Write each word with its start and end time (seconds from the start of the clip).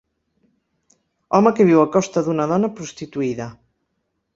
Home 1.39 1.53
que 1.59 1.69
viu 1.69 1.85
a 1.85 1.87
costa 1.99 2.27
d'una 2.31 2.51
dona 2.57 2.75
prostituïda. 2.79 3.53